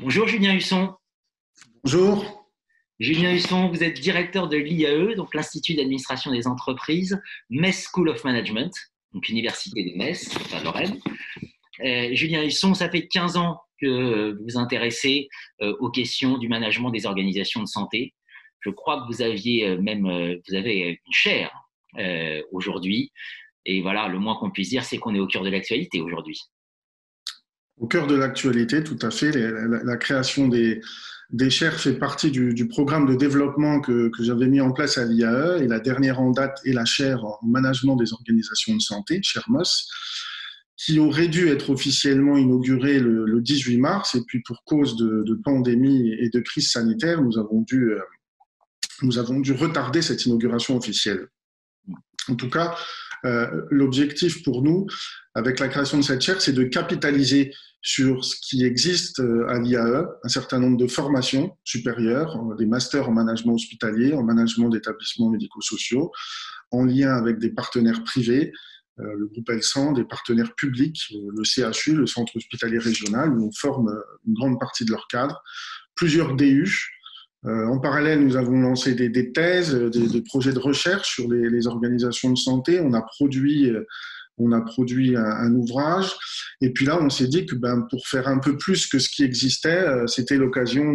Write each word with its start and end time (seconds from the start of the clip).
Bonjour 0.00 0.26
Julien 0.26 0.54
Husson. 0.54 0.94
Bonjour. 1.82 2.48
Julien 2.98 3.34
Husson, 3.34 3.68
vous 3.68 3.82
êtes 3.82 4.00
directeur 4.00 4.48
de 4.48 4.56
l'IAE, 4.56 5.16
donc 5.16 5.34
l'Institut 5.34 5.74
d'administration 5.74 6.32
des 6.32 6.46
entreprises, 6.46 7.20
Metz 7.50 7.88
School 7.92 8.08
of 8.08 8.24
Management, 8.24 8.72
donc 9.12 9.28
l'Université 9.28 9.84
de 9.84 9.98
Metz, 9.98 10.30
à 10.54 10.62
Lorraine. 10.62 10.98
Euh, 11.84 12.14
Julien 12.14 12.42
Husson, 12.42 12.72
ça 12.72 12.88
fait 12.88 13.06
15 13.06 13.36
ans 13.36 13.60
que 13.84 14.32
vous 14.32 14.44
vous 14.44 14.58
intéressez 14.58 15.28
euh, 15.62 15.74
aux 15.80 15.90
questions 15.90 16.38
du 16.38 16.48
management 16.48 16.90
des 16.90 17.06
organisations 17.06 17.62
de 17.62 17.68
santé. 17.68 18.14
Je 18.60 18.70
crois 18.70 19.02
que 19.02 19.12
vous 19.12 19.22
aviez 19.22 19.68
euh, 19.68 19.80
même 19.80 20.02
vous 20.02 20.54
avez 20.54 21.00
une 21.04 21.12
chaire 21.12 21.50
aujourd'hui. 22.50 23.12
Et 23.66 23.80
voilà, 23.80 24.08
le 24.08 24.18
moins 24.18 24.34
qu'on 24.34 24.50
puisse 24.50 24.70
dire, 24.70 24.84
c'est 24.84 24.98
qu'on 24.98 25.14
est 25.14 25.20
au 25.20 25.28
cœur 25.28 25.44
de 25.44 25.48
l'actualité 25.48 26.00
aujourd'hui 26.00 26.40
au 27.78 27.86
cœur 27.86 28.06
de 28.06 28.14
l'actualité, 28.14 28.84
tout 28.84 28.98
à 29.02 29.10
fait. 29.10 29.32
La, 29.32 29.96
création 29.96 30.48
des, 30.48 30.80
des 31.30 31.50
chaires 31.50 31.78
fait 31.78 31.94
partie 31.94 32.30
du, 32.30 32.68
programme 32.68 33.06
de 33.06 33.14
développement 33.14 33.80
que, 33.80 34.10
j'avais 34.20 34.46
mis 34.46 34.60
en 34.60 34.72
place 34.72 34.98
à 34.98 35.04
l'IAE 35.04 35.62
et 35.62 35.66
la 35.66 35.80
dernière 35.80 36.20
en 36.20 36.30
date 36.30 36.60
est 36.64 36.72
la 36.72 36.84
chaire 36.84 37.24
en 37.24 37.38
management 37.42 37.96
des 37.96 38.12
organisations 38.12 38.74
de 38.74 38.80
santé, 38.80 39.20
CHERMOS, 39.22 39.88
qui 40.76 40.98
aurait 40.98 41.28
dû 41.28 41.48
être 41.48 41.70
officiellement 41.70 42.36
inaugurée 42.36 42.98
le, 42.98 43.40
18 43.40 43.78
mars 43.78 44.14
et 44.14 44.22
puis 44.26 44.42
pour 44.42 44.64
cause 44.64 44.96
de, 44.96 45.34
pandémie 45.44 46.12
et 46.18 46.30
de 46.30 46.40
crise 46.40 46.70
sanitaire, 46.70 47.22
nous 47.22 47.38
avons 47.38 47.60
dû, 47.60 47.92
euh, 47.92 48.00
nous 49.02 49.18
avons 49.18 49.40
dû 49.40 49.52
retarder 49.52 50.02
cette 50.02 50.24
inauguration 50.26 50.76
officielle. 50.76 51.28
En 52.28 52.36
tout 52.36 52.48
cas, 52.48 52.74
euh, 53.24 53.62
l'objectif 53.70 54.42
pour 54.42 54.62
nous, 54.62 54.86
avec 55.34 55.60
la 55.60 55.68
création 55.68 55.98
de 55.98 56.02
cette 56.02 56.20
chaire, 56.20 56.40
c'est 56.40 56.52
de 56.52 56.64
capitaliser 56.64 57.52
sur 57.82 58.24
ce 58.24 58.36
qui 58.40 58.64
existe 58.64 59.20
euh, 59.20 59.46
à 59.48 59.58
l'IAE, 59.58 60.06
un 60.22 60.28
certain 60.28 60.58
nombre 60.58 60.78
de 60.78 60.86
formations 60.86 61.56
supérieures, 61.64 62.38
des 62.56 62.66
masters 62.66 63.08
en 63.08 63.12
management 63.12 63.54
hospitalier, 63.54 64.14
en 64.14 64.22
management 64.22 64.70
d'établissements 64.70 65.28
médico-sociaux, 65.28 66.10
en 66.70 66.84
lien 66.84 67.14
avec 67.14 67.38
des 67.38 67.50
partenaires 67.50 68.02
privés, 68.02 68.52
le 68.96 69.26
groupe 69.26 69.50
Elsan, 69.50 69.92
des 69.92 70.04
partenaires 70.04 70.54
publics, 70.54 71.12
le 71.12 71.42
CHU, 71.44 71.94
le 71.94 72.06
Centre 72.06 72.36
hospitalier 72.36 72.78
régional, 72.78 73.30
où 73.30 73.48
on 73.48 73.52
forme 73.52 73.92
une 74.26 74.34
grande 74.34 74.60
partie 74.60 74.84
de 74.84 74.92
leur 74.92 75.08
cadre, 75.08 75.42
plusieurs 75.96 76.36
DU, 76.36 76.94
euh, 77.46 77.66
en 77.66 77.78
parallèle, 77.78 78.24
nous 78.24 78.36
avons 78.36 78.58
lancé 78.60 78.94
des, 78.94 79.32
thèses, 79.32 79.74
euh, 79.74 79.90
des, 79.90 80.22
projets 80.22 80.52
de 80.52 80.58
recherche 80.58 81.14
sur 81.14 81.30
les, 81.30 81.66
organisations 81.66 82.30
de 82.30 82.38
santé. 82.38 82.80
On 82.80 82.94
a 82.94 83.02
produit, 83.02 83.70
euh, 83.70 83.84
on 84.38 84.52
a 84.52 84.62
produit 84.62 85.14
un, 85.16 85.54
ouvrage. 85.54 86.10
Et 86.62 86.72
puis 86.72 86.86
là, 86.86 86.98
on 87.02 87.10
s'est 87.10 87.28
dit 87.28 87.44
que 87.44 87.54
ben, 87.54 87.86
pour 87.90 88.06
faire 88.06 88.28
un 88.28 88.38
peu 88.38 88.56
plus 88.56 88.86
que 88.86 88.98
ce 88.98 89.10
qui 89.10 89.24
existait, 89.24 89.84
c'était 90.06 90.38
l'occasion 90.38 90.94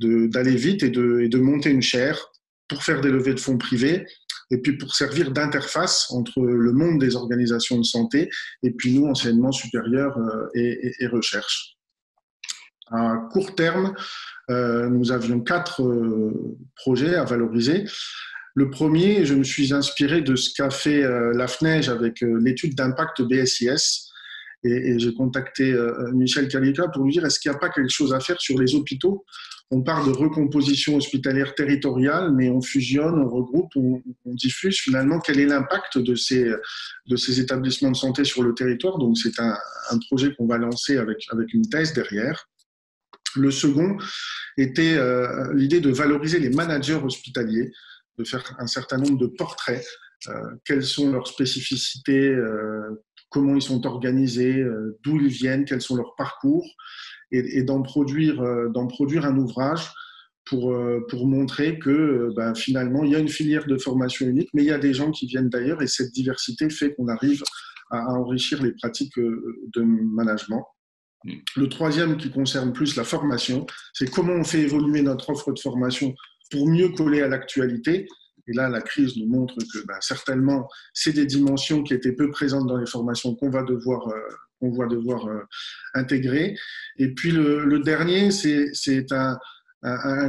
d'aller 0.00 0.56
vite 0.56 0.82
et 0.82 0.90
de, 0.90 1.38
monter 1.38 1.70
une 1.70 1.82
chaire 1.82 2.18
pour 2.66 2.82
faire 2.82 3.00
des 3.00 3.10
levées 3.10 3.34
de 3.34 3.40
fonds 3.40 3.58
privés 3.58 4.06
et 4.54 4.58
puis 4.58 4.78
pour 4.78 4.94
servir 4.94 5.30
d'interface 5.32 6.10
entre 6.10 6.40
le 6.40 6.72
monde 6.72 7.00
des 7.00 7.16
organisations 7.16 7.78
de 7.78 7.84
santé 7.84 8.30
et 8.62 8.70
puis 8.70 8.98
nous, 8.98 9.06
enseignement 9.06 9.52
supérieur 9.52 10.16
et 10.54 11.06
recherche. 11.06 11.74
À 12.90 13.28
court 13.32 13.54
terme, 13.54 13.94
euh, 14.50 14.88
nous 14.88 15.10
avions 15.10 15.40
quatre 15.40 15.82
euh, 15.82 16.56
projets 16.76 17.14
à 17.14 17.24
valoriser. 17.24 17.84
Le 18.54 18.70
premier, 18.70 19.24
je 19.24 19.34
me 19.34 19.42
suis 19.42 19.72
inspiré 19.72 20.20
de 20.20 20.36
ce 20.36 20.50
qu'a 20.54 20.70
fait 20.70 21.02
euh, 21.02 21.32
la 21.34 21.48
FNEJ 21.48 21.88
avec 21.88 22.20
l'étude 22.20 22.74
d'impact 22.74 23.22
BSIS. 23.22 24.10
Et, 24.64 24.98
j'ai 24.98 25.12
contacté 25.14 25.74
Michel 26.12 26.48
Calica 26.48 26.88
pour 26.88 27.04
lui 27.04 27.12
dire 27.12 27.24
est-ce 27.24 27.38
qu'il 27.38 27.50
n'y 27.50 27.56
a 27.56 27.58
pas 27.58 27.68
quelque 27.68 27.90
chose 27.90 28.14
à 28.14 28.20
faire 28.20 28.40
sur 28.40 28.58
les 28.58 28.74
hôpitaux? 28.74 29.24
On 29.70 29.82
parle 29.82 30.06
de 30.06 30.16
recomposition 30.16 30.96
hospitalière 30.96 31.54
territoriale, 31.54 32.32
mais 32.32 32.48
on 32.50 32.60
fusionne, 32.60 33.18
on 33.18 33.28
regroupe, 33.28 33.72
on, 33.76 34.02
diffuse 34.26 34.78
finalement 34.78 35.20
quel 35.20 35.40
est 35.40 35.46
l'impact 35.46 35.98
de 35.98 36.14
ces, 36.14 37.40
établissements 37.40 37.90
de 37.90 37.96
santé 37.96 38.24
sur 38.24 38.42
le 38.42 38.54
territoire? 38.54 38.98
Donc 38.98 39.16
c'est 39.16 39.38
un, 39.40 39.56
projet 40.08 40.34
qu'on 40.34 40.46
va 40.46 40.58
lancer 40.58 40.98
avec, 40.98 41.24
une 41.52 41.68
thèse 41.68 41.92
derrière. 41.92 42.48
Le 43.36 43.50
second 43.50 43.96
était 44.56 44.96
euh, 44.96 45.52
l'idée 45.54 45.80
de 45.80 45.90
valoriser 45.90 46.38
les 46.38 46.50
managers 46.50 47.00
hospitaliers, 47.02 47.72
de 48.18 48.24
faire 48.24 48.54
un 48.58 48.66
certain 48.66 48.98
nombre 48.98 49.18
de 49.18 49.26
portraits, 49.26 49.84
euh, 50.28 50.32
quelles 50.64 50.84
sont 50.84 51.10
leurs 51.10 51.26
spécificités, 51.26 52.28
euh, 52.28 53.02
comment 53.34 53.56
ils 53.56 53.62
sont 53.62 53.84
organisés, 53.84 54.64
d'où 55.02 55.20
ils 55.20 55.26
viennent, 55.26 55.64
quels 55.64 55.82
sont 55.82 55.96
leurs 55.96 56.14
parcours, 56.16 56.64
et, 57.32 57.64
d'en 57.64 57.82
produire, 57.82 58.40
d'en 58.70 58.86
produire 58.86 59.26
un 59.26 59.36
ouvrage 59.36 59.90
pour, 60.46 60.72
pour 61.08 61.26
montrer 61.26 61.80
que 61.80 62.30
ben, 62.36 62.54
finalement, 62.54 63.02
il 63.02 63.10
y 63.10 63.16
a 63.16 63.18
une 63.18 63.28
filière 63.28 63.66
de 63.66 63.76
formation 63.76 64.26
unique, 64.26 64.50
mais 64.54 64.62
il 64.62 64.68
y 64.68 64.72
a 64.72 64.78
des 64.78 64.94
gens 64.94 65.10
qui 65.10 65.26
viennent 65.26 65.48
d'ailleurs, 65.48 65.82
et 65.82 65.88
cette 65.88 66.12
diversité 66.12 66.70
fait 66.70 66.94
qu'on 66.94 67.08
arrive 67.08 67.42
à 67.90 68.14
enrichir 68.14 68.62
les 68.62 68.72
pratiques 68.72 69.18
de 69.18 69.82
management. 69.82 70.64
Mm. 71.24 71.32
Le 71.56 71.68
troisième 71.68 72.16
qui 72.16 72.30
concerne 72.30 72.72
plus 72.72 72.96
la 72.96 73.04
formation, 73.04 73.66
c'est 73.92 74.10
comment 74.10 74.34
on 74.34 74.44
fait 74.44 74.60
évoluer 74.60 75.02
notre 75.02 75.30
offre 75.30 75.52
de 75.52 75.58
formation 75.58 76.14
pour 76.50 76.68
mieux 76.68 76.90
coller 76.90 77.22
à 77.22 77.28
l'actualité. 77.28 78.06
Et 78.46 78.52
là, 78.52 78.68
la 78.68 78.80
crise 78.80 79.16
nous 79.16 79.26
montre 79.26 79.54
que 79.72 79.86
ben, 79.86 79.96
certainement, 80.00 80.68
c'est 80.92 81.12
des 81.12 81.26
dimensions 81.26 81.82
qui 81.82 81.94
étaient 81.94 82.12
peu 82.12 82.30
présentes 82.30 82.66
dans 82.66 82.76
les 82.76 82.86
formations 82.86 83.34
qu'on 83.34 83.50
va 83.50 83.62
devoir, 83.62 84.08
euh, 84.08 84.18
euh, 84.62 85.42
intégrer. 85.94 86.56
Et 86.98 87.14
puis 87.14 87.30
le, 87.32 87.78
dernier, 87.80 88.30
c'est 88.30 89.12
un, 89.12 89.38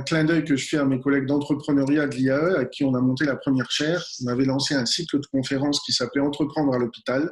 clin 0.02 0.25
d'œil 0.25 0.44
que 0.44 0.56
je 0.56 0.68
fais 0.68 0.78
à 0.78 0.86
mes 0.86 1.00
collègues 1.00 1.25
d'entrepreneuriat 1.25 2.08
de 2.08 2.16
l'IAE, 2.16 2.58
à 2.58 2.66
qui 2.66 2.84
on 2.84 2.94
a 2.94 3.02
monté 3.02 3.25
la 3.25 3.36
première 3.36 3.70
chaire. 3.72 4.04
On 4.24 4.28
avait 4.28 4.46
lancé 4.46 4.75
un 4.75 4.86
cycle 4.86 5.20
de 5.20 5.28
conférences 5.28 5.80
qui 5.81 5.94
s'appelait 5.94 6.22
Entreprendre 6.22 6.74
à 6.74 6.78
l'hôpital. 6.78 7.31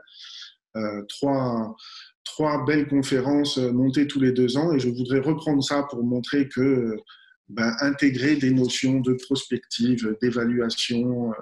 Euh, 0.76 1.02
trois, 1.08 1.76
belles 2.66 2.88
conférences 2.88 3.58
montées 3.58 4.08
tous 4.08 4.20
les 4.20 4.32
deux 4.32 4.58
ans 4.58 4.74
et 4.74 4.80
je 4.80 4.90
voudrais 4.90 5.20
reprendre 5.20 5.64
ça 5.64 5.86
pour 5.90 6.04
montrer 6.04 6.48
que 6.48 6.96
ben, 7.50 7.76
intégrer 7.82 8.36
des 8.36 8.52
notions 8.52 9.00
de 9.00 9.14
prospective, 9.14 10.16
d'évaluation, 10.22 11.32
euh, 11.32 11.36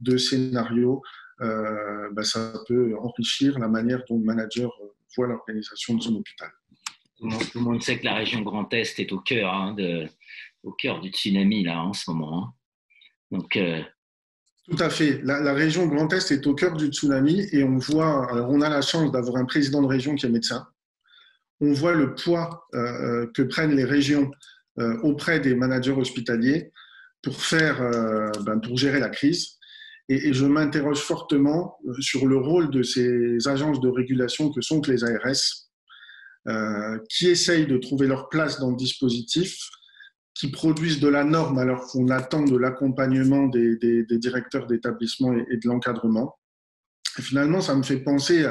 de 0.00 0.16
scénario, 0.16 1.02
ben, 1.40 2.22
ça 2.22 2.52
peut 2.68 2.94
enrichir 2.98 3.58
la 3.58 3.68
manière 3.68 4.02
dont 4.08 4.18
le 4.18 4.24
manager 4.24 4.70
voit 5.16 5.26
l'organisation 5.26 5.94
de 5.94 6.02
son 6.02 6.16
hôpital. 6.16 6.50
Tout 7.18 7.28
le 7.54 7.60
monde 7.60 7.82
sait 7.82 7.98
que 7.98 8.04
la 8.04 8.14
région 8.14 8.42
Grand 8.42 8.72
Est 8.74 9.00
est 9.00 9.12
au 9.12 9.20
cœur, 9.20 9.52
hein, 9.52 9.72
de, 9.72 10.06
au 10.62 10.72
cœur 10.72 11.00
du 11.00 11.08
tsunami 11.08 11.64
là 11.64 11.82
en 11.82 11.94
ce 11.94 12.10
moment. 12.10 12.44
Hein. 12.44 12.54
Donc, 13.30 13.58
tout 14.70 14.76
à 14.78 14.88
fait. 14.88 15.20
La, 15.24 15.52
région 15.52 15.86
Grand 15.86 16.12
Est 16.12 16.30
est 16.30 16.46
au 16.46 16.54
cœur 16.54 16.76
du 16.76 16.86
tsunami 16.86 17.48
et 17.52 17.64
on 17.64 17.78
voit, 17.78 18.32
on 18.48 18.60
a 18.60 18.68
la 18.68 18.82
chance 18.82 19.10
d'avoir 19.10 19.36
un 19.36 19.44
président 19.44 19.82
de 19.82 19.88
région 19.88 20.14
qui 20.14 20.26
est 20.26 20.28
médecin. 20.28 20.66
On 21.60 21.72
voit 21.72 21.92
le 21.92 22.14
poids 22.14 22.68
euh, 22.74 22.78
euh, 22.78 23.26
que 23.34 23.42
prennent 23.42 23.74
les 23.74 23.84
régions 23.84 24.30
euh, 24.30 24.34
auprès 25.02 25.40
des 25.40 25.54
managers 25.54 25.92
hospitaliers 25.92 26.72
pour 27.22 27.42
faire, 27.42 27.78
ben, 28.44 28.58
pour 28.60 28.76
gérer 28.78 29.00
la 29.00 29.08
crise. 29.10 29.58
Et, 30.08 30.32
je 30.32 30.46
m'interroge 30.46 31.00
fortement 31.00 31.76
sur 32.00 32.26
le 32.26 32.36
rôle 32.36 32.70
de 32.70 32.82
ces 32.82 33.46
agences 33.46 33.80
de 33.80 33.88
régulation 33.88 34.50
que 34.50 34.60
sont 34.60 34.80
les 34.88 35.04
ARS, 35.04 35.68
qui 37.10 37.28
essayent 37.28 37.66
de 37.66 37.76
trouver 37.76 38.06
leur 38.06 38.28
place 38.28 38.58
dans 38.58 38.70
le 38.70 38.76
dispositif, 38.76 39.58
qui 40.34 40.50
produisent 40.50 41.00
de 41.00 41.08
la 41.08 41.24
norme 41.24 41.58
alors 41.58 41.86
qu'on 41.88 42.08
attend 42.08 42.42
de 42.42 42.56
l'accompagnement 42.56 43.46
des, 43.48 44.04
directeurs 44.10 44.66
d'établissement 44.66 45.34
et, 45.34 45.56
de 45.56 45.68
l'encadrement. 45.68 46.38
Finalement, 47.20 47.60
ça 47.60 47.74
me 47.74 47.82
fait 47.82 48.00
penser 48.00 48.46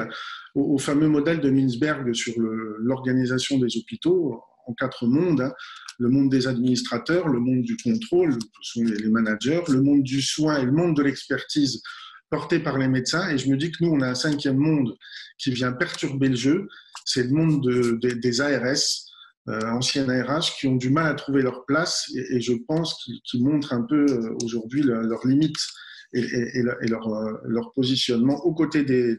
au, 0.54 0.78
fameux 0.78 1.08
modèle 1.08 1.40
de 1.40 1.50
Minsberg 1.50 2.12
sur 2.14 2.34
l'organisation 2.38 3.58
des 3.58 3.76
hôpitaux 3.76 4.40
en 4.66 4.74
quatre 4.74 5.06
mondes. 5.06 5.40
Hein. 5.40 5.52
Le 6.00 6.08
monde 6.08 6.30
des 6.30 6.46
administrateurs, 6.46 7.28
le 7.28 7.40
monde 7.40 7.60
du 7.60 7.76
contrôle, 7.76 8.32
ce 8.62 8.72
sont 8.72 8.84
les, 8.84 9.08
managers, 9.08 9.60
le 9.68 9.82
monde 9.82 10.02
du 10.02 10.22
soin 10.22 10.58
et 10.58 10.64
le 10.64 10.72
monde 10.72 10.96
de 10.96 11.02
l'expertise 11.02 11.82
porté 12.30 12.58
par 12.58 12.78
les 12.78 12.88
médecins. 12.88 13.28
Et 13.28 13.36
je 13.36 13.50
me 13.50 13.56
dis 13.58 13.70
que 13.70 13.84
nous, 13.84 13.90
on 13.90 14.00
a 14.00 14.08
un 14.08 14.14
cinquième 14.14 14.56
monde 14.56 14.96
qui 15.36 15.50
vient 15.50 15.72
perturber 15.72 16.30
le 16.30 16.36
jeu, 16.36 16.68
c'est 17.04 17.24
le 17.24 17.30
monde 17.30 17.68
des 18.00 18.40
ARS, 18.40 19.10
euh, 19.48 19.60
anciennes 19.68 20.10
ARH 20.10 20.56
qui 20.58 20.66
ont 20.68 20.76
du 20.76 20.90
mal 20.90 21.06
à 21.06 21.14
trouver 21.14 21.42
leur 21.42 21.66
place 21.66 22.10
et, 22.14 22.40
je 22.40 22.52
pense 22.68 22.94
qu'ils 23.24 23.42
montrent 23.42 23.72
un 23.72 23.82
peu 23.82 24.06
euh, 24.08 24.36
aujourd'hui 24.44 24.82
leurs 24.82 25.26
limites 25.26 25.66
et, 26.12 26.62
leur, 26.62 27.08
euh, 27.08 27.38
leur, 27.44 27.72
positionnement 27.72 28.36
aux 28.44 28.54
côtés 28.54 28.84
des, 28.84 29.16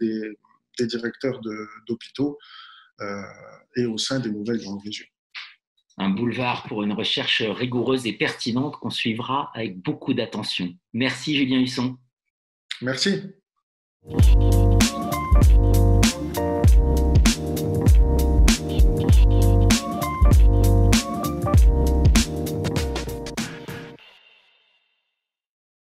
directeurs 0.80 1.40
d'hôpitaux 1.88 2.40
et 3.76 3.86
au 3.86 4.00
sein 4.00 4.20
des 4.20 4.32
nouvelles 4.32 4.60
grandes 4.62 4.82
régions. 4.84 5.06
Un 6.02 6.10
boulevard 6.10 6.64
pour 6.64 6.84
une 6.84 6.94
recherche 6.94 7.42
rigoureuse 7.42 8.06
et 8.08 8.14
pertinente 8.14 8.78
qu'on 8.78 8.90
suivra 8.90 9.52
avec 9.54 9.80
beaucoup 9.80 10.14
d'attention. 10.14 10.74
Merci 10.94 11.36
Julien 11.36 11.60
Husson. 11.60 11.98
Merci. 12.82 13.22